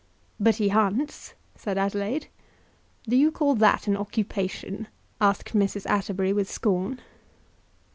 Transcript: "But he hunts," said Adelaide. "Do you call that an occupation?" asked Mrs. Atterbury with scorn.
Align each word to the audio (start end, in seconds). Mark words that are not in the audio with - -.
"But 0.39 0.55
he 0.55 0.69
hunts," 0.69 1.35
said 1.55 1.77
Adelaide. 1.77 2.25
"Do 3.07 3.15
you 3.15 3.29
call 3.29 3.53
that 3.53 3.85
an 3.85 3.95
occupation?" 3.95 4.87
asked 5.21 5.53
Mrs. 5.53 5.85
Atterbury 5.87 6.33
with 6.33 6.49
scorn. 6.49 6.99